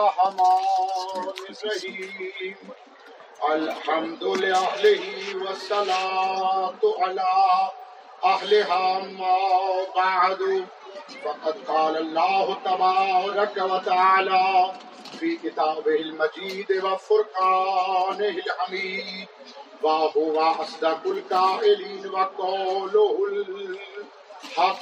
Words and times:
الرحمن 0.00 1.28
الرحيم 1.50 2.56
الحمد 3.52 4.24
لله 4.24 5.36
والصلاة 5.44 6.80
على 7.00 7.32
أهلها 8.24 8.98
ما 9.18 9.36
بعد 9.96 10.66
فقد 11.24 11.54
قال 11.68 11.96
الله 11.96 12.56
تبارك 12.64 13.56
وتعالى 13.56 14.72
في 15.20 15.36
كتابه 15.36 15.96
المجيد 15.96 16.70
وفرقانه 16.84 18.28
الحميد 18.46 19.28
وهو 19.82 20.40
أصدق 20.40 21.00
القائلين 21.06 22.06
وقوله 22.06 23.16
الحق 23.30 24.80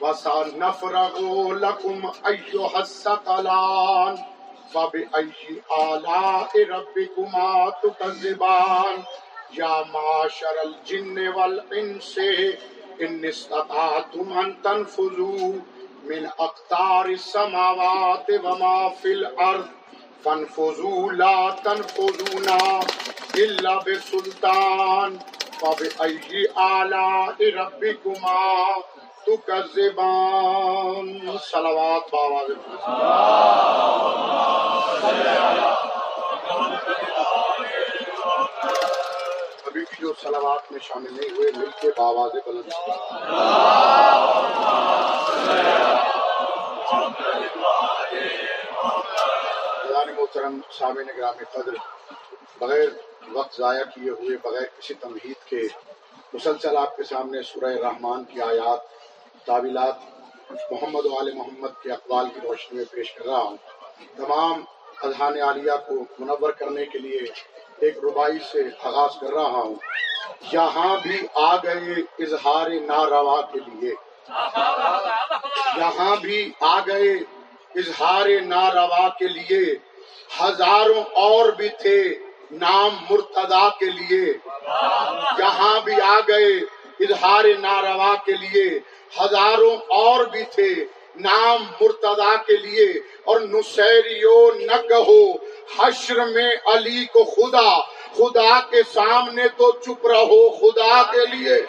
وسنفرغ 0.00 1.18
لكم 1.52 2.12
أيها 2.26 2.78
الثقلان 2.80 4.35
فبأي 4.74 5.62
آلاء 5.78 6.50
ربكما 6.68 7.72
تكذبان؟ 7.82 9.04
يا 9.52 9.84
معشر 9.84 10.46
الجن 10.64 11.28
والإنس، 11.28 12.18
إن 13.02 13.24
استطعتم 13.24 14.38
أن 14.38 14.62
تنفذوا 14.62 15.52
من 16.04 16.26
أقطار 16.26 17.06
السماوات 17.06 18.26
وما 18.30 18.88
في 19.02 19.12
الأرض. 19.12 19.68
فانفذوا، 20.24 21.12
لا 21.12 21.56
تنفذون 21.64 22.48
إلا 23.34 23.78
بسلطان. 23.78 25.18
فبأي 25.60 26.46
آلاء 26.56 27.36
ربكما 27.56 28.64
تكذبان؟ 29.26 31.06
صلوات 31.50 32.10
بآواز 32.12 32.50
ابھی 39.66 39.80
بھی 39.80 39.96
جو 40.00 40.12
صلوات 40.22 40.72
میں 40.72 40.80
شامل 40.82 41.12
نہیں 41.12 41.30
ہوئے، 41.36 41.50
مل 41.56 41.70
کے 41.80 41.88
بآواز 41.96 42.32
بلند۔ 42.46 42.70
خدان 47.00 48.55
محترم 50.16 50.60
سامع 50.70 51.02
گرام 51.18 51.34
قدر، 51.52 51.72
بغیر 52.58 52.88
وقت 53.32 53.56
ضائع 53.58 53.84
کیے 53.84 54.10
ہوئے، 54.10 54.36
بغیر 54.36 54.66
کسی 54.78 54.94
تمہید 54.94 55.48
کے، 55.48 55.62
مسلسل 56.32 56.76
آپ 56.76 56.96
کے 56.96 57.02
سامنے 57.02 57.42
سورہ 57.42 57.74
رحمان 57.74 58.24
کی 58.24 58.42
آیات 58.42 58.80
تعویلات 59.46 59.94
محمد 60.50 61.06
و 61.06 61.18
آل 61.18 61.32
محمد 61.32 61.82
کے 61.82 61.92
اقوال 61.92 62.28
کی 62.34 62.40
روشنی 62.42 62.76
میں 62.76 62.84
پیش 62.90 63.12
کر 63.12 63.24
رہا 63.24 63.38
ہوں۔ 63.38 63.56
تمام 64.16 64.64
اذہان 65.02 65.40
عالیہ 65.40 65.72
کو 65.88 65.94
منور 66.18 66.50
کرنے 66.50 66.86
کے 66.86 66.98
لیے 66.98 67.20
ایک 67.78 67.98
ربائی 67.98 68.38
سے 68.52 68.62
آغاز 68.82 69.10
کر 69.20 69.30
رہا 69.30 69.42
ہوں۔ 69.42 69.74
یہاں 70.52 70.96
بھی 71.02 71.26
آ 71.34 71.56
گئے 71.56 71.94
اظہار 72.18 72.70
ناروا 72.70 73.40
کے 73.40 73.58
لیے۔ 73.66 73.94
یہاں 75.76 76.16
بھی 76.16 76.52
آ 76.60 76.80
گئے 76.80 77.12
اظہار 77.74 78.26
ناروا 78.46 79.08
کے 79.08 79.28
لیے۔ 79.28 79.85
ہزاروں 80.42 81.02
اور 81.12 81.48
بھی 81.48 81.68
تھے 81.68 82.14
نام 82.50 82.88
مرتدا 83.10 83.68
کے 83.68 83.84
لیے۔ 83.84 84.32
یہاں 85.38 85.80
بھی 85.80 86.00
آ 86.00 86.20
گئے، 86.28 86.46
اظہار 87.00 87.44
ناروا 87.58 88.14
کے 88.26 88.32
لیے۔ 88.32 88.78
ہزاروں 89.20 89.76
اور 89.76 90.24
بھی 90.24 90.42
تھے 90.42 90.84
نام 91.16 91.62
مرتدا 91.80 92.36
کے 92.36 92.56
لیے۔ 92.56 92.90
اور 93.24 93.40
نسیریو 93.40 94.50
نہ 94.54 94.88
کہو، 94.88 95.32
حشر 95.78 96.24
میں 96.24 96.50
علی 96.66 97.04
کو 97.04 97.24
خدا۔ 97.24 97.80
خدا 98.16 98.60
کے 98.70 98.82
سامنے 98.94 99.48
تو 99.48 99.72
چپ 99.72 100.06
رہو، 100.06 100.48
خدا 100.48 101.02
کے 101.02 101.26
لیے۔ 101.36 101.66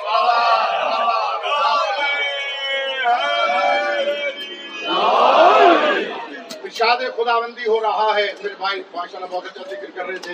ارشاد 6.80 6.98
خدا 7.17 7.39
بندی 7.39 7.67
ہو 7.67 7.82
رہا 7.82 8.11
ہے۔ 8.15 8.33
میرے 8.43 8.54
بھائی 8.58 8.83
ماشاء 8.95 9.20
اللہ 9.20 9.27
بہت 9.32 9.45
اچھا 9.45 9.64
ذکر 9.70 9.92
کر 9.95 10.05
رہے 10.05 10.17
تھے۔ 10.17 10.33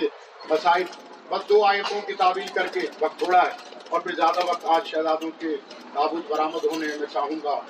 مسائل 0.50 0.82
بس 1.28 1.48
دو 1.48 1.64
آیتوں 1.64 2.00
کی 2.00 2.12
تعبیر 2.12 2.54
کر 2.54 2.66
کے 2.66 2.80
وقت 3.00 3.18
تھوڑا 3.18 3.42
ہے۔ 3.42 3.50
اور 3.88 4.00
پھر 4.00 4.14
زیادہ 4.14 4.46
وقت 4.46 4.64
آج 4.64 4.86
شہزادوں 4.86 5.30
کے 5.38 5.56
تابوت 5.94 6.30
برآمد 6.30 6.64
ہونے 6.64 6.86
میں 6.86 7.06
چاہوں 7.12 7.36
گا۔ 7.44 7.60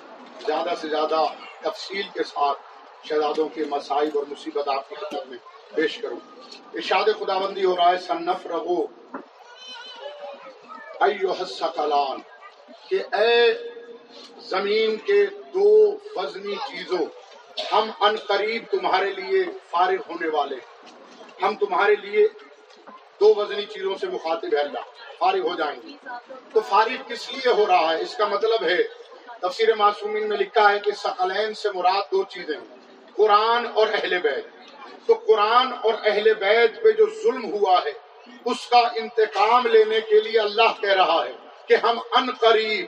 زیادہ 0.46 0.70
سے 0.80 0.88
زیادہ 0.88 1.26
تفصیل 1.60 2.02
کے 2.14 2.24
ساتھ 2.24 2.58
شہزادوں 3.08 3.48
کے 3.48 3.64
مسائل 3.64 4.10
اور 4.14 4.24
مصیبت 4.28 4.68
آپ 4.68 4.88
کی 4.88 4.94
خدمت 4.94 5.26
میں 5.26 5.38
پیش 5.74 5.98
کروں۔ 5.98 6.20
ارشاد 6.74 7.04
خدا 7.18 7.38
بندی 7.38 7.64
ہو 7.64 7.76
رہا 7.76 7.90
ہے 7.90 7.98
صنف 7.98 8.46
رہو 8.46 8.86
کلان 11.76 12.20
کہ 12.88 13.14
اے 13.14 13.52
زمین 14.38 14.96
کے 14.96 15.26
دو 15.26 15.98
وزنی 16.16 16.54
چیزوں 16.54 17.06
ہم 17.72 17.90
ان 18.00 18.16
قریب 18.16 18.64
تمہارے 18.70 19.12
لیے 19.12 19.44
فارغ 19.70 19.96
ہونے 20.08 20.28
والے 20.28 20.56
ہم 21.42 21.56
تمہارے 21.56 21.96
لیے 21.96 22.28
دو 23.20 23.34
وزنی 23.34 23.66
چیزوں 23.66 23.94
سے 24.00 24.06
مخاطب 24.06 24.54
ہے 24.54 24.58
اللہ، 24.58 24.78
فارغ 25.18 25.48
ہو 25.48 25.54
جائیں 25.54 25.80
گے۔ 25.82 26.08
تو 26.52 26.60
فارغ 26.60 27.08
کس 27.08 27.32
لیے 27.32 27.52
ہو 27.52 27.66
رہا 27.66 27.94
ہے؟ 27.94 28.02
اس 28.02 28.16
کا 28.16 28.28
مطلب 28.28 28.64
ہے، 28.64 28.82
تفسیر 29.40 29.74
معصومین 29.74 30.28
میں 30.28 30.36
لکھا 30.36 30.72
ہے 30.72 30.78
کہ 30.78 30.92
سقلین 30.92 31.54
سے 31.54 31.68
مراد 31.74 32.12
دو 32.12 32.24
چیزیں 32.24 32.58
قرآن 33.16 33.66
اور 33.74 33.86
اہل 33.92 34.18
بیت۔ 34.18 34.46
تو 35.06 35.14
قرآن 35.14 35.72
اور 35.82 35.94
اہل 36.04 36.34
بیت 36.34 36.82
پہ 36.82 36.90
جو 36.90 37.06
ظلم 37.22 37.52
ہوا 37.52 37.80
ہے، 37.84 37.92
اس 38.44 38.66
کا 38.66 38.78
انتقام 38.78 39.66
لینے 39.66 40.00
کے 40.00 40.20
لیے 40.20 40.40
اللہ 40.40 40.80
کہہ 40.80 40.92
رہا 40.92 41.24
ہے 41.26 41.32
کہ 41.66 41.74
ہم 41.74 41.98
ان 41.98 42.30
قریب 42.40 42.86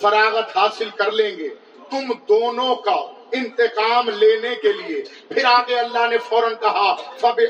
فراغت 0.00 0.56
حاصل 0.56 0.90
کر 0.90 1.12
لیں 1.12 1.36
گے۔ 1.38 1.48
تم 1.90 2.12
دونوں 2.28 2.76
کا 2.76 3.17
انتقام 3.32 4.08
لینے 4.08 4.54
کے 4.54 4.72
لیے۔ 4.72 5.02
پھر 5.28 5.44
آگے 5.44 5.78
اللہ 5.78 6.06
نے 6.10 6.18
فوراً 6.18 6.54
کہا 6.60 6.94
فب 6.94 7.40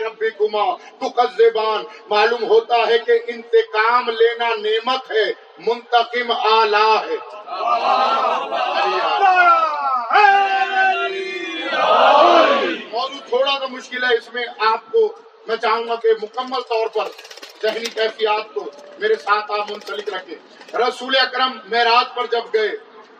رب 0.00 0.24
معلوم 2.10 2.44
ہوتا 2.44 2.76
ہے 2.76 2.98
کہ 2.98 3.18
انتقام 3.26 4.08
لینا 4.08 4.48
نعمت 4.48 5.10
ہے، 5.10 5.32
منتقم 5.58 6.32
آلہ 6.32 7.02
ہے۔ 7.08 7.16
موضوع 12.92 13.20
تھوڑا 13.28 13.58
سا 13.58 13.66
مشکل 13.66 14.04
ہے، 14.04 14.14
اس 14.14 14.34
میں 14.34 14.46
آپ 14.58 14.92
کو 14.92 15.12
میں 15.46 15.56
چاہوں 15.56 15.88
گا 15.88 15.94
کہ 15.94 16.08
مکمل 16.22 16.60
طور 16.60 16.86
پر 16.86 17.08
ذہنی 17.62 17.86
کیفیات 17.86 18.54
کو 18.54 18.70
میرے 18.98 19.14
ساتھ 19.14 19.52
آپ 19.52 19.70
منسلک 19.70 20.08
رکھیں۔ 20.08 20.76
رسول 20.76 21.16
اکرم 21.16 21.58
معراج 21.70 22.14
پر 22.14 22.26
جب 22.26 22.44
گئے 22.54 22.70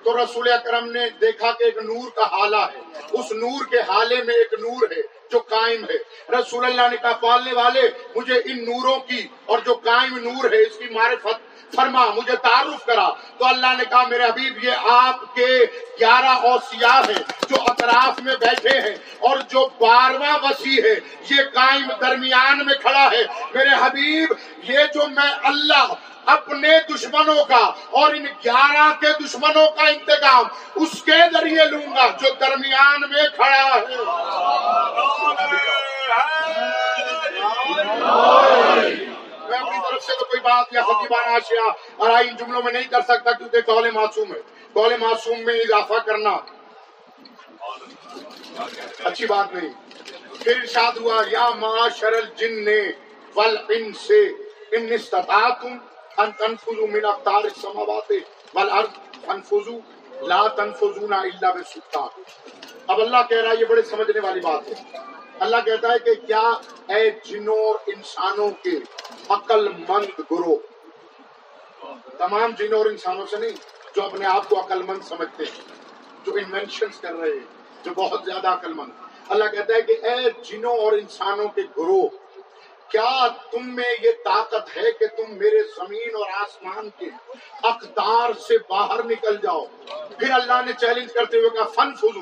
تو 0.05 0.25
رسول 0.25 0.53
اکرم 0.53 0.91
نے 0.91 1.09
دیکھا 1.21 1.51
کہ 1.51 1.65
ایک 1.65 1.77
نور 1.77 2.11
کا 2.17 2.25
حالہ 2.25 2.57
ہے۔ 2.57 2.79
اس 3.13 3.33
نور 3.33 3.65
کے 3.71 3.79
حالے 3.79 4.23
میں 4.23 4.35
ایک 4.35 4.55
نور 4.61 4.91
ہے 4.91 5.03
جو 5.31 5.39
قائم 5.39 5.85
ہے۔ 5.85 5.97
رسول 6.33 6.65
اللہ 6.65 6.83
نے 6.91 6.97
کہا، 6.97 7.13
پالنے 7.13 7.53
والے، 7.53 7.91
مجھے 8.17 8.35
ان 8.35 8.65
نوروں 8.65 8.99
کی 8.99 9.29
اور 9.47 9.59
جو 9.59 9.75
قائم 9.75 10.19
نور 10.19 10.53
ہے، 10.53 10.63
اس 10.63 10.79
کی 10.79 10.95
معرفت 10.95 11.49
فرما، 11.75 12.07
مجھے 12.07 12.37
تعارف 12.37 12.85
کرا۔ 12.87 13.09
تو 13.39 13.47
اللہ 13.47 13.67
نے 13.79 13.85
کہا، 13.91 14.09
میرے 14.09 14.25
حبیب، 14.25 14.65
یہ 14.65 14.71
آپ 14.91 15.35
کے 15.35 15.59
گیارہ 16.01 16.47
اور 16.47 16.59
سیاہ 16.71 17.01
ہیں 17.09 17.23
جو 17.49 17.57
اطراف 17.61 18.21
میں 18.21 18.35
بیٹھے 18.37 18.81
ہیں 18.81 18.97
اور 19.19 19.39
جو 19.39 19.69
بارواں 19.81 20.39
وسیع 20.43 20.83
ہے، 20.83 20.95
یہ 21.31 21.43
قائم 21.55 21.93
درمیان 22.01 22.67
میں 22.67 22.75
کھڑا 22.75 23.11
ہے۔ 23.13 23.25
میرے 23.55 23.69
حبیب، 23.81 24.33
یہ 24.63 24.79
جو 24.95 25.01
میں 25.09 25.35
اللہ 25.43 25.95
اپنے 26.33 26.71
دشمنوں 26.91 27.45
کا 27.45 27.65
اور 27.91 28.15
ان 28.15 28.25
گیارہ 28.45 28.93
کے 29.01 29.07
دشمنوں 29.25 29.71
کا 29.71 29.87
انتظام 29.89 30.45
اس 30.75 31.03
کے 31.03 31.19
ذریعے 31.33 31.65
لوں 31.65 31.97
گا 31.97 32.07
جو 32.21 32.29
درمیان 32.41 33.01
میں 33.11 33.23
کھڑا 33.37 33.75
ہے۔ 33.75 33.81
میں 39.49 39.59
اپنی 39.59 39.79
طرف 39.91 40.03
سے 40.03 40.13
تو 40.19 40.25
کوئی 40.25 40.41
بات 40.41 40.67
یا 40.73 40.83
خطیبانہ 40.83 41.31
اشیاء 41.31 41.73
اور 41.97 42.11
آئی 42.11 42.29
ان 42.29 42.37
جملوں 42.37 42.63
میں 42.63 42.73
نہیں 42.73 42.89
کر 42.91 43.01
سکتا 43.01 43.33
کیونکہ 43.33 43.61
قول 43.67 43.91
معصوم 43.91 44.35
ہے۔ 44.35 44.41
قول 44.73 44.97
معصوم 44.97 45.39
میں 45.41 45.55
اضافہ 45.55 45.99
کرنا 46.07 46.37
اچھی 49.05 49.27
بات 49.27 49.55
نہیں۔ 49.55 49.73
پھر 50.45 50.57
ارشاد 50.57 50.97
ہوا، 50.97 51.23
یا 51.31 51.49
معاشر 51.51 52.13
الجن 52.13 52.69
والانس، 53.35 54.11
ان 54.73 54.93
استطاعتم 54.93 55.79
ان 56.19 56.33
تنفذوا 56.39 56.87
من 56.89 57.05
اقطار 57.05 57.45
السماوات 57.45 58.13
والارض 58.55 58.97
فانفذوا 59.27 59.81
لا 60.31 60.41
تنفذون 60.49 61.13
الا 61.13 61.51
بسلطان 61.51 62.23
اب 62.87 63.01
اللہ 63.01 63.23
کہہ 63.29 63.41
رہا 63.43 63.51
ہے، 63.51 63.61
یہ 63.61 63.65
بڑے 63.67 63.83
سمجھنے 63.91 64.21
والی 64.21 64.41
بات 64.41 64.69
ہے۔ 64.69 64.75
اللہ 65.47 65.57
کہتا 65.67 65.93
ہے 65.93 65.99
کہ 66.05 66.15
کیا 66.27 66.43
اے 66.95 67.11
جنوں 67.25 67.59
اور 67.65 67.75
انسانوں 67.95 68.51
کے 68.63 68.77
عقل 69.37 69.69
مند 69.89 70.21
گروہ؟ 70.31 70.57
تمام 72.19 72.55
جنوں 72.59 72.79
اور 72.79 72.87
انسانوں 72.87 73.27
سے 73.31 73.37
نہیں، 73.37 73.57
جو 73.95 74.03
اپنے 74.03 74.27
آپ 74.27 74.49
کو 74.49 74.61
عقل 74.61 74.83
مند 74.89 75.03
سمجھتے 75.09 75.45
ہیں، 75.45 75.63
جو 76.25 76.33
انوینشن 76.41 76.91
کر 77.01 77.15
رہے 77.15 77.31
ہیں، 77.31 77.47
جو 77.85 77.93
بہت 77.97 78.25
زیادہ 78.25 78.49
عقل 78.53 78.73
مند 78.81 79.31
اللہ 79.33 79.53
کہتا 79.53 79.75
ہے 79.75 79.83
کہ 79.83 79.95
اے 80.07 80.31
جنوں 80.49 80.77
اور 80.85 80.93
انسانوں 80.93 81.49
کے 81.55 81.63
گروہ 81.79 82.09
کیا 82.91 83.29
تم 83.51 83.75
میں 83.75 83.93
یہ 84.03 84.11
طاقت 84.25 84.77
ہے 84.77 84.93
کہ 84.93 85.07
تم 85.07 85.33
میرے 85.35 85.63
زمین 85.77 86.17
اور 86.17 86.27
آسمان 86.41 86.89
کے 86.99 87.07
اقدار 87.63 88.31
سے 88.41 88.59
باہر 88.69 89.05
نکل 89.05 89.37
جاؤ؟ 89.37 89.65
پھر 90.19 90.31
اللہ 90.31 90.61
نے 90.67 90.73
چیلنج 90.81 91.13
کرتے 91.13 91.39
ہوئے 91.39 91.51
کہا، 91.51 91.65
فن 91.65 91.95
فضو 91.95 92.21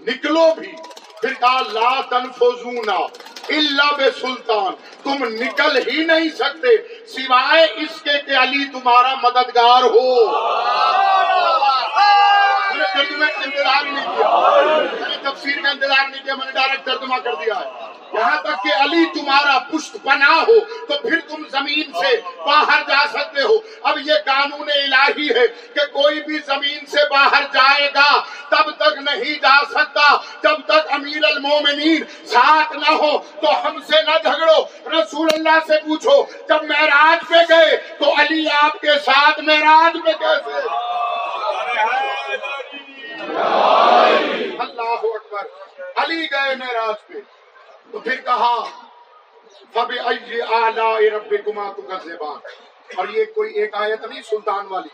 نکلو 0.00 0.54
بھی۔ 0.58 0.72
پھر 1.20 1.34
کہا، 1.34 1.60
لا 1.72 2.00
تنفذونا 2.00 2.94
الا 3.48 3.90
بے 3.96 4.10
سلطان 4.20 4.74
تم 5.02 5.24
نکل 5.24 5.76
ہی 5.88 6.04
نہیں 6.04 6.28
سکتے 6.28 6.76
سوائے 7.06 7.64
اس 7.64 8.02
کے 8.02 8.18
کہ 8.26 8.36
علی 8.36 8.64
تمہارا 8.64 9.14
مددگار 9.14 9.82
ہو۔ 9.82 10.30
میں 12.70 12.78
نے 12.78 12.84
ترجمے 12.94 13.26
کا 13.26 13.40
انتظار 13.44 13.84
نہیں 13.84 14.16
کیا 14.16 14.28
میں 15.00 15.08
نے 15.08 15.30
تفسیر 15.30 15.62
کا 15.62 15.70
انتظار 15.70 16.08
نہیں 16.08 16.24
کیا، 16.24 16.34
میں 16.34 16.46
نے 16.46 16.52
ڈائریکٹ 16.52 16.86
ترجمہ 16.86 17.18
کر 17.18 17.34
دیا 17.34 17.60
ہے۔ 17.60 17.91
یہاں 18.14 18.42
تک 18.42 18.62
کہ 18.62 18.72
علی 18.82 19.04
تمہارا 19.14 19.58
پشت 19.58 19.96
پناہ 20.02 20.38
ہو، 20.48 20.60
تو 20.60 20.98
پھر 20.98 21.20
تم 21.28 21.48
زمین 21.48 21.92
سے 21.92 22.20
باہر 22.46 22.82
جا 22.88 23.06
سکتے 23.12 23.42
ہو۔ 23.42 23.56
اب 23.82 23.98
یہ 23.98 24.12
قانون 24.24 24.68
الہی 24.74 25.28
ہے 25.28 25.46
کہ 25.46 25.86
کوئی 25.92 26.22
بھی 26.22 26.38
زمین 26.38 26.86
سے 26.86 27.08
باہر 27.10 27.42
جائے 27.52 27.88
گا، 27.94 28.10
تب 28.48 28.70
تک 28.70 28.98
نہیں 28.98 29.34
جا 29.34 29.56
سکتا۔ 29.70 30.16
جب 30.42 30.56
تک 30.66 30.92
امیر 30.92 31.24
المومنین 31.24 32.26
ساتھ 32.26 32.76
نہ 32.76 32.92
ہو، 32.92 33.18
تو 33.18 33.66
ہم 33.66 33.80
سے 33.90 34.02
نہ 34.02 34.18
جھگڑو۔ 34.22 34.60
رسول 34.98 35.28
اللہ 35.32 35.58
سے 35.66 35.78
پوچھو، 35.84 36.22
جب 36.48 36.64
معراج 36.64 37.28
پہ 37.28 37.52
گئے، 37.52 37.76
تو 37.76 38.12
علی 38.12 38.44
آپ 38.62 38.80
کے 38.80 38.98
ساتھ 39.04 39.40
معراج 39.40 39.96
پہ 40.04 40.12
کیسے؟ 40.12 40.58
اللہ 44.58 45.06
اکبر، 45.14 45.46
علی 45.96 46.26
گئے 46.32 46.56
معراج 46.56 47.06
پہ۔ 47.06 47.31
تو 47.92 47.98
پھر 47.98 48.20
کہا 48.20 48.64
فب 49.72 49.92
اعلی 50.04 51.10
رب 51.10 51.34
گما 51.46 51.72
تو 51.72 52.32
اور 52.96 53.08
یہ 53.08 53.24
کوئی 53.24 53.54
ایک 53.54 53.74
آیت 53.74 54.04
نہیں 54.04 54.22
سلطان 54.22 54.66
والی۔ 54.66 54.88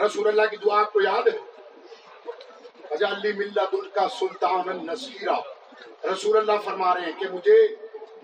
رسول 0.00 0.28
اللہ 0.28 0.42
کی 0.50 0.56
دعا 0.56 0.80
آپ 0.80 0.92
کو 0.92 1.00
یاد 1.00 1.26
ہے؟ 1.28 1.38
اجالی 2.90 3.32
ملت 3.32 3.58
ان 3.72 3.88
کا 3.88 4.08
سلطان 4.08 4.68
النصیرہ 4.68 5.36
رسول 6.06 6.36
اللہ 6.36 6.60
فرما 6.64 6.94
رہے 6.94 7.00
ہیں 7.00 7.20
کہ 7.20 7.26
مجھے 7.32 7.76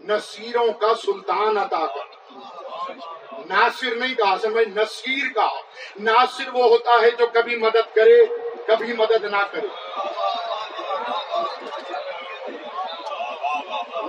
نصیروں 0.04 0.72
کا 0.72 0.94
سلطان 0.94 1.58
عطا 1.58 1.86
کر۔ 1.86 2.20
ناصر 3.46 3.94
نہیں 3.94 4.14
کہا، 4.14 4.32
اصل 4.32 4.50
میں 4.50 4.64
نصیر 4.76 5.32
کا 5.34 5.48
ناصر 6.00 6.48
وہ 6.52 6.64
ہوتا 6.64 6.90
ہے 7.02 7.10
جو 7.10 7.26
کبھی 7.32 7.56
مدد 7.56 7.94
کرے، 7.94 8.24
کبھی 8.66 8.92
مدد 8.92 9.24
نہ 9.24 9.42
کرے۔ 9.50 9.66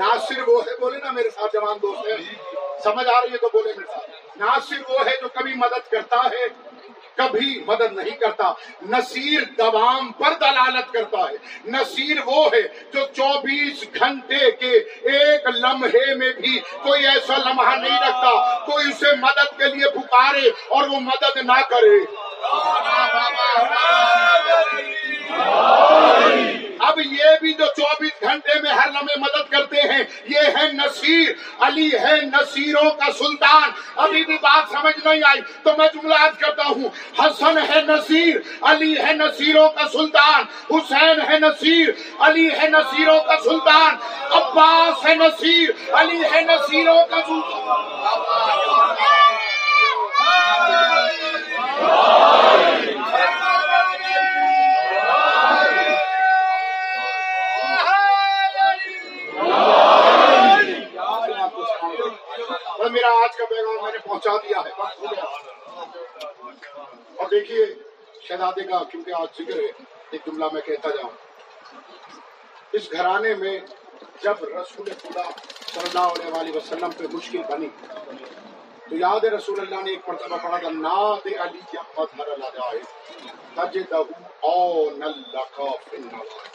ناصر 0.02 0.48
وہ 0.48 0.62
ہے 0.62 0.80
بولے 0.80 0.98
نا 0.98 1.12
میرے 1.12 1.30
ساتھ 1.30 1.54
جوان 1.54 1.78
دوست 1.82 2.08
ہے 2.08 2.18
سمجھ 2.84 3.08
آ 3.08 3.20
رہی 3.22 3.32
ہے 3.32 3.38
تو 3.38 3.50
بولے 3.54 3.74
میرے 3.74 3.88
ساتھ 3.88 4.38
ناصر 4.40 4.90
وہ 4.90 5.06
ہے 5.08 5.16
جو 5.22 5.28
کبھی 5.34 5.54
مدد 5.56 5.92
کرتا 5.92 6.28
ہے 6.28 6.46
کبھی 7.18 7.50
مدد 7.68 7.94
نہیں 7.94 8.18
کرتا 8.18 8.52
نصیر 8.90 9.42
دوام 9.58 10.12
پر 10.20 10.34
دلالت 10.42 10.94
کرتا 10.94 11.20
ہے 11.22 11.72
نصیر 11.72 12.22
وہ 12.26 12.46
ہے 12.54 12.62
جو 12.94 13.06
چوبیس 13.14 13.84
گھنٹے 13.94 14.52
کے 14.60 14.72
ایک 15.12 15.48
لمحے 15.56 16.14
میں 16.16 16.32
بھی 16.34 16.58
کوئی 16.84 17.08
ایسا 17.08 17.38
لمحہ 17.40 17.76
نہیں 17.76 18.00
رکھتا 18.00 18.32
کوئی 18.66 18.90
اسے 18.90 19.16
مدد 19.18 19.58
کے 19.58 19.74
لیے 19.76 19.90
پکارے 19.96 20.50
اور 20.70 20.90
وہ 20.90 21.00
مدد 21.02 21.38
نہ 21.44 21.60
کرے 21.70 22.00
اب 26.82 27.00
یہ 27.00 27.24
بھی 27.42 27.54
جو 27.54 27.66
چوبیس 27.66 28.22
گھنٹے 28.22 28.60
میں 28.62 28.72
ہر 28.72 28.90
لمحے 28.90 29.20
مدد 29.20 29.52
کرتے 29.52 29.82
ہیں، 29.82 30.04
یہ 30.24 30.40
ہے 30.40 30.72
نصیر۔ 30.74 31.30
علی 31.60 31.90
ہے 31.94 32.22
نصیروں 32.22 32.92
کا 32.92 33.12
سلطان۔ 33.18 33.70
ابھی 33.96 34.26
بھی 34.26 34.36
بات 34.36 34.64
سمجھ 34.72 35.08
نہیں 35.08 35.22
آئی، 35.26 35.42
تو 35.64 35.72
میں 35.78 35.88
جملہ 35.94 36.14
آج 36.14 36.32
کرتا 36.40 36.64
ہوں۔ 36.66 36.90
حسن 37.20 37.58
ہے 37.58 37.82
نصیر، 37.82 38.36
علی 38.62 38.98
ہے 38.98 39.14
نصیروں 39.14 39.70
کا 39.70 39.88
سلطان۔ 39.92 40.44
حسین 40.70 41.22
ہے 41.30 41.40
نصیر، 41.40 41.88
علی 42.20 42.50
ہے 42.50 42.70
نصیروں 42.70 43.20
کا 43.20 43.38
سلطان۔ 43.44 43.96
عباس 44.32 45.06
ہے 45.06 45.16
نصیر، 45.16 45.70
علی 45.94 46.22
ہے 46.34 46.42
نصیروں 46.42 47.06
کا 47.06 47.18
سلطان۔ 47.28 48.12
آج 63.24 63.38
کا 63.38 63.46
پیغام 63.50 63.84
میں 63.84 63.92
نے 63.92 63.98
پہنچا 63.98 64.38
دیا 64.38 64.60
ہے۔ 64.66 64.72
اور 67.16 67.28
دیکھیے 67.32 67.66
شہزادے 68.22 68.64
کا 68.64 68.84
کیونکہ 68.92 69.12
آج 69.16 69.28
ذکر 69.40 69.60
ہے، 69.60 69.68
ایک 70.12 70.22
جملہ 70.26 70.46
میں 70.54 70.62
کہتا 70.62 70.90
جاؤں۔ 70.90 71.10
اس 72.72 72.92
گھرانے 72.92 73.34
میں 73.36 73.60
جب 74.22 74.44
رسول 74.44 74.90
خدا 75.02 75.24
صلی 75.74 75.84
اللہ 75.84 76.08
علیہ 76.14 76.32
وآلہ 76.34 76.56
وسلم 76.58 76.92
پہ 76.98 77.04
مشکل 77.14 77.42
بنی، 77.50 77.70
تو 78.90 78.96
یاد 78.98 79.24
ہے 79.24 79.30
رسول 79.30 79.60
اللہ 79.60 79.82
نے 79.82 79.90
ایک 79.90 80.10
مرتبہ 80.10 80.38
پڑھا 80.44 80.58
تھا، 80.58 80.70
ناد 80.70 81.28
علی 81.40 81.62
جب 81.74 82.00
مدھر 82.00 82.38
لگائے 82.38 82.82
تجدہو 83.56 84.04
او 84.40 84.90
نلکا 84.90 85.72
فی 85.90 85.98
النوائے 85.98 86.51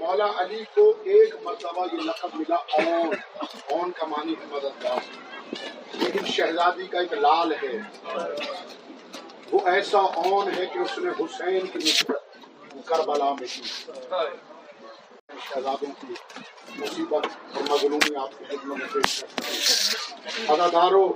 مولا 0.00 0.26
علی 0.38 0.64
کو 0.74 0.92
ایک 1.04 1.34
مرتبہ 1.42 1.86
یہ 1.92 1.98
لقب 1.98 2.34
ملا 2.34 2.54
اون 2.54 3.14
اون 3.70 3.90
کا 3.90 4.06
معنی 4.06 4.32
ہے 4.32 4.46
مددگار 4.50 5.00
لیکن 5.92 6.26
شہزادی 6.26 6.86
کا 6.86 6.98
ایک 6.98 7.12
لال 7.12 7.52
ہے۔ 7.52 7.76
وہ 9.52 9.60
ایسا 9.68 9.98
اون 9.98 10.50
ہے 10.56 10.66
کہ 10.66 10.78
اس 10.78 10.98
نے 10.98 11.10
حسین 11.20 11.66
کی 11.66 11.78
نسبت 11.78 12.22
کربلا 12.86 13.32
میں 13.32 13.48
کی۔ 13.54 13.62
شہزادوں 15.48 15.92
کی 16.00 16.14
مصیبت 16.76 17.26
اور 17.54 17.62
مظلومی 17.70 18.16
آپ 18.16 18.38
کی 18.38 18.44
خدمت 18.44 18.78
میں 18.78 18.86
پیش 18.92 19.20
کرتا 19.20 19.46
ہوں۔ 19.46 20.52
ادادارو 20.52 21.06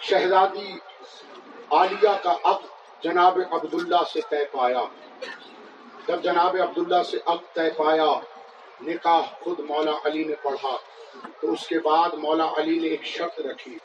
شہزادی 0.00 0.72
عالیہ 1.70 2.16
کا 2.22 2.34
اب 2.42 2.60
جناب 3.02 3.38
عبداللہ 3.50 4.02
سے 4.12 4.20
طے 4.30 4.44
پایا۔ 4.52 4.82
جب 6.06 6.22
جناب 6.22 6.56
عبداللہ 6.56 7.02
سے 7.02 7.18
اب 7.24 7.36
طے 7.52 7.70
پایا، 7.76 8.20
نکاح 8.80 9.20
خود 9.40 9.60
مولا 9.60 9.92
علی 10.04 10.24
نے 10.24 10.34
پڑھا، 10.42 10.76
تو 11.40 11.52
اس 11.52 11.68
کے 11.68 11.78
بعد 11.78 12.14
مولا 12.14 12.52
علی 12.56 12.78
نے 12.78 12.88
ایک 12.88 13.04
شرط 13.04 13.40
رکھی 13.40 13.78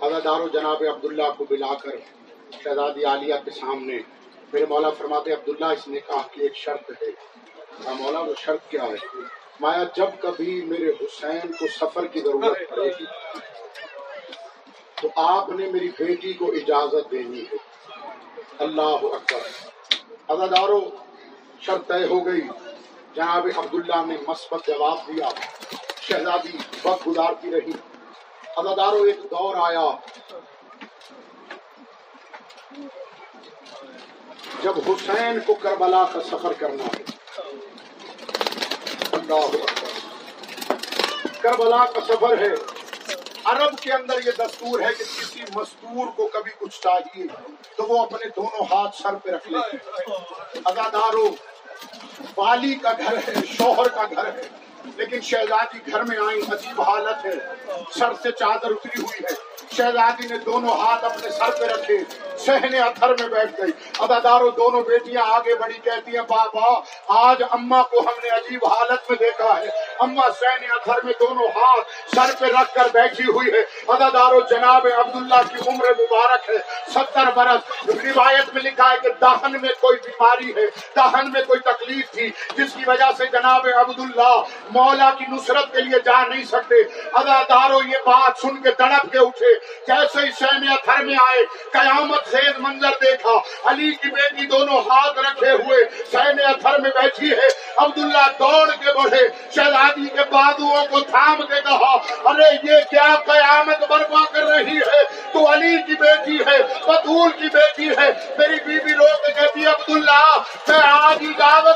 ادادار 0.00 0.40
و 0.40 0.48
جناب 0.48 0.82
عبداللہ 0.94 1.22
کو 1.38 1.44
بلا 1.50 1.74
کر 1.74 1.90
شہزادی 2.64 3.04
عالیہ 3.04 3.34
کے 3.44 3.50
سامنے۔ 3.50 3.98
میرے 4.52 4.66
مولا 4.68 4.90
فرماتے، 4.90 5.32
عبداللہ، 5.32 5.64
اس 5.64 5.88
نکاح 5.88 6.22
کی 6.32 6.42
ایک 6.42 6.56
شرط 6.56 6.90
ہے۔ 6.90 7.10
کہا 7.82 7.92
مولا، 7.92 8.20
وہ 8.20 8.34
شرط 8.38 8.70
کیا 8.70 8.84
ہے؟ 8.84 8.94
مایا، 9.60 9.84
جب 9.96 10.06
کبھی 10.20 10.64
میرے 10.64 10.90
حسین 10.90 11.52
کو 11.52 11.66
سفر 11.80 12.06
کی 12.06 12.20
ضرورت 12.20 12.70
پڑے 12.70 12.90
گی، 13.00 13.04
تو 15.02 15.08
آپ 15.16 15.48
نے 15.48 15.70
میری 15.70 15.88
بیٹی 15.88 16.32
کو 16.32 16.52
اجازت 16.52 17.10
دینی 17.10 17.42
ہے۔ 17.42 17.56
اللہ 18.58 18.96
اکبر۔ 19.02 19.68
ادادارو 20.28 20.90
شرط 21.66 21.88
طے 21.88 22.06
ہو 22.06 22.26
گئی۔ 22.26 22.40
جناب 23.14 23.46
عبداللہ 23.56 24.06
نے 24.06 24.16
مثبت 24.28 24.66
جواب 24.66 24.98
دیا۔ 25.06 25.28
شہزادی 26.00 26.56
وقت 26.84 27.08
گزارتی 27.08 27.50
رہی۔ 27.50 27.72
ادادارو 28.56 29.02
ایک 29.02 29.18
دور 29.22 29.56
آیا۔ 29.56 29.90
جب 34.62 34.74
حسین 34.88 35.40
کو 35.46 35.54
کربلا 35.54 36.04
کا 36.12 36.20
سفر 36.20 36.52
کرنا 36.52 36.84
ہے۔ 36.84 37.02
کربلا 41.40 41.84
کا 41.84 42.00
سفر 42.00 42.38
ہے۔ 42.38 42.54
عرب 43.44 43.78
کے 43.78 43.92
اندر 43.92 44.14
یہ 44.26 44.30
دستور 44.38 44.80
ہے 44.80 44.92
کہ 44.98 45.04
کسی 45.04 45.40
مزدور 45.54 46.06
کو 46.16 46.28
کبھی 46.32 46.50
کچھ 46.58 46.80
چاہیے 46.80 47.24
تو 47.76 47.82
وہ 47.82 48.02
اپنے 48.02 48.28
دونوں 48.36 48.64
ہاتھ 48.64 48.96
سر 48.96 49.14
پہ 49.14 49.30
رکھ 49.30 49.48
لیتے 49.48 49.76
ادادارو 50.64 51.28
والی 52.36 52.74
کا 52.74 52.92
گھر 52.98 53.16
ہے، 53.16 53.34
شوہر 53.56 53.88
کا 53.88 54.04
گھر 54.04 54.26
ہے، 54.26 54.42
لیکن 54.96 55.20
شہزادی 55.20 55.78
گھر 55.90 56.02
میں 56.02 56.16
آئی 56.16 56.40
عجیب 56.40 56.80
حالت 56.82 57.24
ہے۔ 57.24 57.34
سر 57.98 58.12
سے 58.22 58.32
چادر 58.32 58.70
اتری 58.70 59.02
ہوئی 59.02 59.24
ہے۔ 59.24 59.34
شہزادی 59.76 60.28
نے 60.28 60.38
دونوں 60.38 60.70
ہاتھ 60.70 61.04
اپنے 61.04 61.30
سر 61.30 61.50
پہ 61.60 61.64
رکھے۔ 61.64 61.98
سہنے 62.38 62.80
اتھر 62.80 63.08
میں 63.08 63.28
بیٹھ 63.28 63.60
گئی۔ 63.60 63.70
اداداروں 63.98 64.50
دونوں 64.50 64.82
بیٹیاں 64.82 65.22
آگے 65.28 65.54
بڑی 65.54 65.78
کہتی 65.84 66.16
ہیں 66.16 66.22
بابا 66.22 66.80
آج 67.08 67.42
اما 67.50 67.82
کو 67.82 68.00
ہم 68.00 68.14
نے 68.22 68.28
عجیب 68.28 68.64
حالت 68.64 69.10
میں 69.10 69.18
دیکھا 69.18 69.60
ہے۔ 69.60 69.68
اما 69.98 70.22
سہنے 70.40 70.66
اتھر 70.70 71.04
میں 71.04 71.12
دونوں 71.20 71.48
ہاتھ 71.56 71.88
سر 72.14 72.34
پہ 72.38 72.46
رکھ 72.46 72.74
کر 72.74 72.86
بیٹھی 72.92 73.24
ہوئی 73.24 73.48
ہے۔ 73.52 73.60
اداداروں 73.88 74.40
جناب 74.50 74.86
عبداللہ 74.98 75.34
کی 75.48 75.56
عمر 75.66 75.90
مبارک 75.98 76.50
ہے۔ 76.50 76.90
ستر 76.90 77.30
برس۔ 77.34 77.88
روایت 77.88 78.54
میں 78.54 78.62
لکھا 78.62 78.90
ہے 78.90 78.96
کہ 79.02 79.08
دہن 79.20 79.52
میں 79.52 79.68
کوئی 79.80 79.98
بیماری 80.04 80.50
ہے۔ 80.50 80.66
دہن 80.96 81.32
میں 81.32 81.42
کوئی 81.42 81.60
تکلیف 81.60 82.10
تھی، 82.10 82.28
جس 82.28 82.72
کی 82.74 82.82
وجہ 82.86 83.10
سے 83.16 83.26
جناب 83.26 83.66
عبداللہ 83.76 84.42
مولا 84.70 85.10
کی 85.18 85.24
نصرت 85.28 85.72
کے 85.72 85.80
لیے 85.80 85.98
جا 86.04 86.26
نہیں 86.26 86.44
سکتے۔ 86.44 86.74
اداداروں 87.14 87.80
یہ 87.86 87.98
بات 88.06 88.38
سن 88.38 88.62
کے 88.62 88.70
تڑپ 88.70 89.12
کے 89.12 89.18
اٹھے۔ 89.18 89.54
کیسے 89.86 90.26
ہی 90.26 90.30
سہنے 90.30 90.72
اتھر 90.72 91.04
میں 91.04 91.14
آئے؟ 91.14 91.44
قیامت 91.72 92.23
خیز 92.30 92.58
منظر 92.58 92.94
دیکھا، 93.02 93.36
علی 93.64 93.90
کی 93.92 94.10
بیٹی 94.10 94.46
دونوں 94.46 94.80
ہاتھ 94.90 95.18
رکھے 95.18 95.50
ہوئے 95.50 95.84
سین 96.12 96.40
اتھر 96.46 96.78
میں 96.78 96.90
بیٹھی 96.94 97.30
ہے، 97.30 97.48
عبداللہ 97.76 98.26
دوڑ 98.38 98.70
کے 98.70 98.92
بڑھے، 98.92 99.22
شہزادی 99.54 100.08
کے 100.08 100.24
بادوؤں 100.30 100.86
کو 100.86 101.00
تھام 101.00 101.42
کے 101.42 101.60
کہا، 101.64 101.92
ارے 102.24 102.50
یہ 102.62 102.80
کیا 102.90 103.14
قیامت 103.26 103.88
برپا 103.90 104.24
کر 104.32 104.44
رہی 104.44 104.78
ہے؟ 104.78 105.02
تو 105.32 105.52
علی 105.52 105.76
کی 105.86 105.94
بیٹی 106.00 106.38
ہے، 106.46 106.58
بطول 106.86 107.30
کی 107.30 107.48
بیٹی 107.52 107.88
ہے، 107.88 108.10
میری 108.38 108.58
بیوی 108.66 108.78
بی 108.84 108.94
روک 108.94 109.26
کہتی 109.26 109.66
عبداللہ، 109.66 110.42
میں 110.68 110.80
آج 110.82 111.24
اجازت 111.28 111.73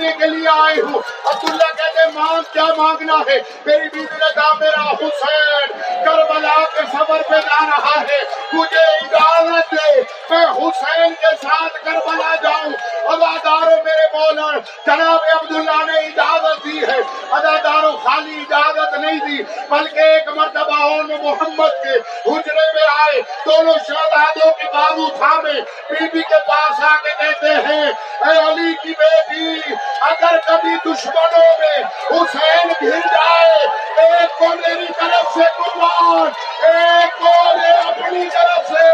مانگنے 0.00 0.26
کے 0.26 0.26
لیے 0.26 0.48
آئے 0.48 0.80
ہوں 0.80 0.98
عبداللہ 1.24 1.72
کہتے 1.76 2.18
مانگ، 2.18 2.42
کیا 2.52 2.64
مانگنا 2.76 3.14
ہے؟ 3.14 3.40
میری 3.66 3.88
بیوی 3.88 4.04
نے 4.04 4.26
کہا 4.34 4.54
میرا 4.60 4.90
حسین۔ 4.90 5.80
کربلا 6.04 6.64
کے 6.74 6.80
سفر 6.92 7.22
پہ 7.28 7.36
جا 7.36 7.66
رہا 7.66 8.00
ہے۔ 8.00 8.18
مجھے 8.52 8.80
اجازت 8.80 9.74
دے، 9.74 10.00
میں 10.30 10.46
حسین 10.46 11.14
کے 11.14 11.36
ساتھ 11.42 11.84
کربلا 11.84 12.34
جاؤں۔ 12.42 12.72
اداداروں 13.04 13.84
میرے 13.84 14.06
مولا 14.12 14.58
جناب 14.86 15.18
عبداللہ 15.34 15.92
نے 15.92 15.98
اجازت 15.98 16.64
دی 16.64 16.78
ہے۔ 16.78 17.00
اداداروں 17.30 17.96
خالی 18.04 18.44
اجازت 18.50 18.94
نہیں 18.94 19.20
دی، 19.26 19.42
بلکہ 19.70 19.98
ایک 19.98 20.28
مرتبہ 20.28 20.82
اور 20.82 21.04
محمد 21.04 21.84
کے 21.84 21.98
حجرے 22.30 22.72
میں 22.74 22.79
آئے 23.10 23.20
دونوں 23.46 23.74
شہزادوں 23.88 24.50
کی 24.52 24.66
بابو 24.72 25.08
تھامے 25.18 25.60
بی 25.90 26.06
بی 26.12 26.22
کے 26.22 26.38
پاس 26.46 26.82
آ 26.84 26.96
کے 26.96 27.14
کہتے 27.18 27.54
ہیں، 27.66 27.86
اے 28.24 28.36
علی 28.38 28.72
کی 28.82 28.92
بیٹی، 28.98 29.74
اگر 30.00 30.36
کبھی 30.46 30.76
دشمنوں 30.84 31.50
میں 31.60 31.82
حسین 32.10 32.72
گر 32.82 32.98
جائے، 33.14 33.66
ایک 33.96 34.38
کو 34.38 34.48
میری 34.48 34.86
طرف 34.98 35.32
سے 35.34 35.48
قربان، 35.58 36.30
ایک 36.66 37.18
کو 37.18 37.34
میں 37.56 37.72
اپنی 37.72 38.28
طرف 38.28 38.68
سے 38.68 38.88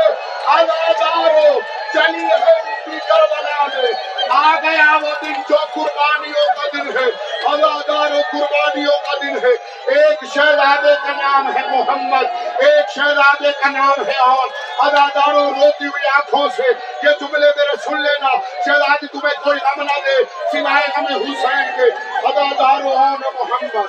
آزادار 0.47 1.31
ہو 1.31 1.61
چلی 1.93 2.25
ہے 2.25 2.99
کربلا 3.09 3.67
میں۔ 3.67 3.93
آ 4.31 4.55
گیا 4.63 4.99
وہ 5.03 5.15
دن 5.23 5.41
جو 5.49 5.57
قربانی 5.75 6.33
قربانیوں 8.33 8.92
کا 8.92 9.14
دن 9.23 9.37
ہے۔ 9.45 9.76
ایک 9.87 10.35
شہزادے 10.35 10.95
کا 11.06 11.12
نام 11.23 11.56
ہے 11.56 11.61
محمد، 11.68 12.25
ایک 12.59 12.90
شہزادے 12.95 13.52
کا 13.52 13.68
نام 13.68 14.06
ہے 14.06 14.18
اور 14.18 14.49
اداداروں 14.78 15.50
روتی 15.50 15.87
ہوئی 15.87 16.09
آنکھوں 16.09 16.49
سے، 16.56 16.62
یہ 17.02 17.11
جملے 17.21 17.47
میرے 17.56 17.76
سن 17.85 18.02
لینا۔ 18.02 18.28
شہزادی 18.64 19.06
تمہیں 19.06 19.45
کوئی 19.45 19.59
غم 19.64 19.83
نہ 19.83 20.00
دے 20.04 20.25
سوائے 20.52 20.90
ہمیں 20.97 21.16
حسین 21.16 21.76
کے۔ 21.76 22.16
اداداروں 22.26 22.97
محمد۔ 23.38 23.87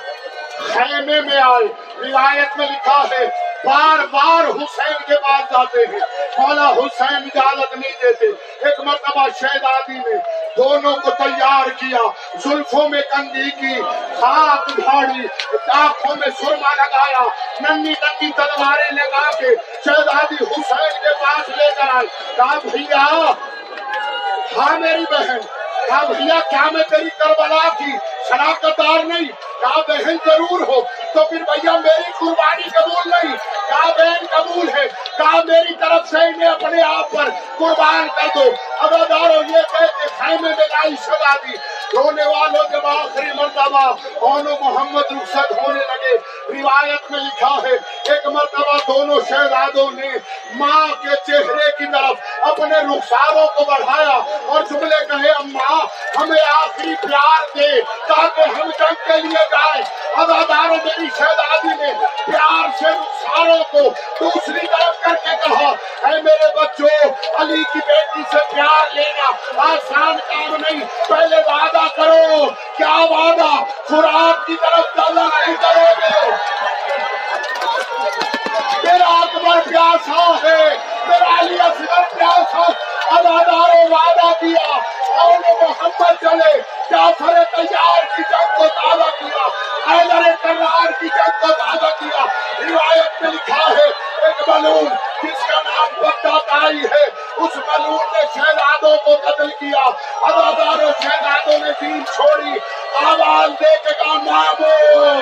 خیمے 0.74 1.20
میں 1.20 1.36
آئے، 1.36 1.66
روایت 2.08 2.56
میں 2.56 2.66
لکھا 2.66 3.04
ہے 3.10 3.47
بار 3.64 4.06
بار 4.06 4.44
حسین 4.44 4.96
کے 5.06 5.16
پاس 5.16 5.40
جاتے 5.40 5.78
ہیں۔ 5.92 6.00
مولا 6.38 6.70
حسین 6.70 7.16
اجازت 7.16 7.72
نہیں 7.72 8.02
دیتے۔ 8.02 8.26
ایک 8.68 8.80
مرتبہ 8.80 9.28
شہزادی 9.40 9.92
نے 9.92 10.16
دونوں 10.56 10.96
کو 10.96 11.10
تیار 11.10 11.68
کیا۔ 11.68 11.98
زلفوں 12.38 12.88
میں 12.88 13.00
کندھی 13.00 13.50
کی 13.50 13.80
ہاتھ 14.22 14.70
دھاڑی 14.76 15.26
آنکھوں 15.72 16.16
میں 16.16 16.28
سرما 16.40 16.74
لگایا۔ 16.74 17.22
ننی 17.60 17.90
ننی 17.90 18.30
تلواریں 18.36 18.90
لگا 18.90 19.30
کے 19.30 19.54
شہدادی 19.84 20.44
حسین 20.44 21.02
کے 21.02 21.24
پاس 21.24 21.48
لے 21.48 21.74
کر 21.74 21.88
آئی 21.94 22.06
کہا، 22.36 22.58
بھیا 22.64 23.32
ہاں 24.56 24.78
میری 24.78 25.04
بہن۔ 25.10 25.38
کہا، 25.88 26.04
بھیا، 26.04 26.40
کیا 26.50 26.64
میں 26.72 26.84
تیری 26.90 27.08
کربلا 27.18 27.68
کی 27.78 27.92
شراکت 28.28 28.78
دار 28.78 29.04
نہیں؟ 29.04 29.28
کہا، 29.60 29.80
بہن، 29.88 30.16
ضرور 30.26 30.60
ہو۔ 30.68 30.80
تو 31.14 31.24
پھر 31.24 31.36
بھیا 31.36 31.72
میری 31.72 32.12
قربانی 32.18 32.62
قبول 32.62 33.10
نہیں۔ 33.10 33.36
بہن 33.70 34.26
قبول 34.36 34.68
ہے۔ 34.68 34.88
کہا 35.18 35.38
میری 35.44 35.74
طرف 35.74 36.08
سے 36.08 36.18
انہیں 36.18 36.48
اپنے 36.48 36.82
آپ 36.82 37.10
پر 37.10 37.28
قربان 37.58 38.08
کر 38.08 38.26
دو۔ 38.34 38.52
اداداروں 38.80 39.42
یہ 39.48 39.62
کہتے 39.72 40.07
میں 40.28 40.52
بلائی 40.52 40.96
سزا 40.96 41.34
دی۔ 41.34 41.56
رونے 41.96 42.24
والوں 42.24 42.68
جب 42.68 42.86
آخری 42.86 43.32
مرتبہ 43.34 43.92
کون 44.20 44.46
محمد 44.60 45.02
رخصت 45.10 45.52
ہونے 45.52 45.80
لگے۔ 45.80 46.16
روایت 46.48 47.10
میں 47.10 47.20
لکھا 47.20 47.58
ہے، 47.62 47.72
ایک 48.12 48.26
مرتبہ 48.26 48.78
دونوں 48.88 49.20
شہزادوں 49.28 49.90
نے 49.90 50.08
ماں 50.54 50.86
کے 51.02 51.08
چہرے 51.26 51.70
کی 51.70 51.92
طرف 51.92 52.16
اپنے 52.40 52.78
رخساروں 52.78 53.46
کو 53.46 53.64
بڑھایا 53.64 54.20
اور 54.46 54.62
جملے 54.62 55.04
کہے، 55.04 55.30
اماں، 55.30 55.86
ہمیں 56.16 56.40
آخری 56.56 56.94
پیار 57.02 57.56
دے 57.56 57.80
تاکہ 57.80 58.40
ہم 58.40 58.70
جنگ 58.78 58.94
کے 59.06 59.16
لیے 59.16 59.44
جائیں۔ 59.50 59.82
اداداروں 60.14 60.76
میری 60.76 61.06
شہزادی 61.18 61.76
نے 61.78 61.92
پیار 62.26 62.68
سے 62.78 62.84
رخساروں 62.84 63.64
کو 63.64 63.80
دوسری 64.20 64.66
طرف 64.66 65.00
کر 65.00 65.14
کے 65.24 65.36
کہا، 65.44 65.68
اے 66.08 66.22
میرے 66.22 66.60
بچوں، 66.60 67.08
علی 67.38 67.62
کی 67.72 67.78
بیٹی 67.86 68.22
سے 68.32 68.54
پیار 68.54 68.94
لینا 68.94 69.30
آسان 69.56 70.17
کام 70.20 70.56
نہیں، 70.56 70.84
پہلے 71.08 71.36
وعدہ 71.36 71.86
کرو 71.96 72.46
کیا 72.76 72.96
وعدہ 73.10 73.64
خوراک 73.88 74.46
کی 74.46 74.56
طرف 74.56 74.96
ڈالا 74.96 75.22
نہیں 75.22 75.56
کرو 75.56 75.86
گے۔ 76.00 76.30
میرا 78.84 79.06
اکبر 79.06 79.60
پیاسا 79.70 80.12
ہاں 80.12 80.36
ہے، 80.42 80.76
میرا 81.06 81.38
علی 81.40 81.60
اصغر 81.60 82.02
پیاسا 82.16 82.58
ہاں۔ 82.58 82.74
اداداروں 83.10 83.88
وعدہ 83.90 84.32
کیا 84.40 84.76
اور 85.18 85.62
محمد 85.62 86.20
چلے، 86.20 86.60
جعفر 86.90 87.42
تیار 87.56 88.16
کی 88.16 88.22
جنگ 88.30 88.56
کو 88.56 88.68
تازہ 88.68 89.10
کیا، 89.18 89.46
حیدر 89.90 90.34
کرار 90.42 90.90
کی 91.00 91.08
جنگ 91.08 91.40
کو 91.40 91.52
تازہ 91.52 91.90
کیا، 91.98 92.26
روایت 92.60 93.22
میں 93.22 93.30
لکھا 93.30 93.70
ہے 93.70 94.07
ملون 94.48 94.88
جس 95.22 95.46
کا 95.46 95.62
نام 95.62 95.88
بغداد 96.00 96.64
آئی 96.64 96.84
ہے، 96.84 97.04
اس 97.36 97.56
ملون 97.56 98.06
نے 98.12 98.22
شہزادوں 98.34 98.96
کو 99.04 99.16
قتل 99.16 99.50
کیا۔ 99.50 99.80
اداداروں 100.22 100.92
شہزادوں 101.02 101.58
نے 101.58 101.70
دین 101.80 102.04
چھوڑی۔ 102.14 102.58
آواز 103.04 103.50
دے 103.50 103.76
کے 103.76 103.94
کہا، 103.98 104.14
مامو 104.14 105.14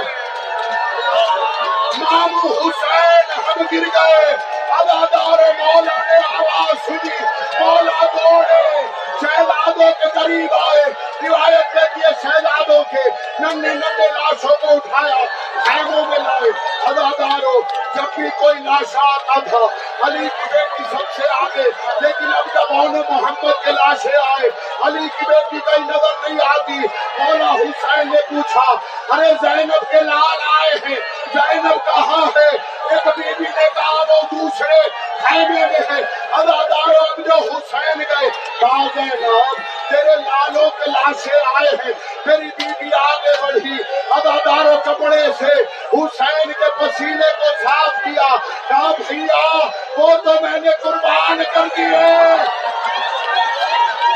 مامو 1.98 2.52
حسین، 2.52 3.38
ہم 3.38 3.62
گر 3.72 3.86
گئے۔ 3.94 4.36
اداداروں 4.70 5.52
مولا 5.58 6.02
نے 6.06 6.36
آواز 6.36 6.86
سنی، 6.86 7.24
مولا 7.60 8.06
دوڑے۔ 8.06 9.05
شہزادوں 9.20 9.90
کے 10.02 10.08
قریب 10.14 10.54
آئے، 10.54 10.84
روایت 11.22 11.72
کہتی 11.72 12.00
ہے 12.00 12.12
شہزادوں 12.22 12.82
کے 12.90 13.08
ننے 13.38 13.74
ننے 13.74 14.08
لاشوں 14.12 14.56
کو 14.60 14.74
اٹھایا 14.74 15.24
خیموں 15.64 16.04
میں 16.06 16.18
لائے۔ 16.18 16.50
اداداروں 16.86 17.60
جب 17.94 18.14
بھی 18.14 18.28
کوئی 18.38 18.58
لاش 18.58 18.96
آتا 18.96 19.40
تھا، 19.40 19.64
علی 20.06 20.28
کی 20.28 20.44
بیٹی 20.52 20.82
سب 20.90 21.14
سے 21.16 21.22
آگے، 21.40 21.68
لیکن 22.00 22.24
اب 22.24 22.54
جب 22.54 22.70
مولا 22.70 23.02
محمد 23.10 23.64
کے 23.64 23.72
لاشے 23.72 24.16
آئے، 24.16 24.48
علی 24.82 25.08
کی 25.18 25.24
بیٹی 25.28 25.58
کئی 25.66 25.84
نظر 25.84 26.28
نہیں 26.28 26.38
آتی، 26.46 26.78
مولا 27.18 27.52
حسین 27.52 28.08
نے 28.08 28.22
پوچھا، 28.30 28.74
ارے 29.10 29.32
زینب 29.42 29.90
کے 29.90 30.00
لال 30.00 30.42
آئے 30.60 30.74
ہیں، 30.88 31.00
زینب 31.34 31.86
کہاں 31.86 32.26
ہے؟ 32.36 32.56
ایک 32.90 33.08
بی 33.16 33.34
بی 33.38 33.44
نے 33.44 33.68
کہا، 33.74 34.02
وہ 34.08 34.22
دوسرے 34.32 34.88
خیمے 35.22 35.66
میں 35.66 35.96
ہے۔ 35.96 36.02
اداداروں 36.32 37.04
اب 37.10 37.18
جو 37.18 37.34
حسین 37.34 38.00
گئے، 38.00 38.30
کہا 38.60 38.86
نام 39.06 39.54
تیرے 39.88 40.16
لالوں 40.16 40.70
کے 40.70 40.90
لاشے 40.90 41.36
آئے 41.36 41.76
ہیں۔ 41.86 41.92
میری 42.26 42.48
بیوی 42.58 42.90
آگے 42.94 43.42
بڑھی 43.42 43.76
اداداروں 44.10 44.76
کپڑے 44.84 45.26
سے، 45.38 45.62
حسین 45.92 46.52
کے 46.52 46.70
پسینے 46.78 47.32
کو 47.38 47.62
صاف 47.62 48.04
کیا۔ 48.04 48.36
کام 48.68 48.92
سیا 49.08 49.66
وہ 49.96 50.16
تو 50.16 50.30
میں 50.40 50.60
نے 50.60 50.70
قربان 50.82 51.42
کر 51.54 51.64
دی 51.76 51.82
ہے۔ 51.82 52.36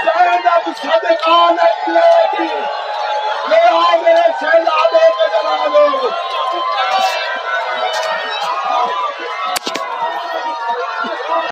زینب 0.05 0.71
صدقان 0.83 1.57
لیڈی 1.87 2.61
لے 3.49 3.69
آؤ 3.69 4.03
میرے 4.03 4.31
شہزادوں 4.41 5.09
کے 5.09 5.27
جلالوں 5.27 6.11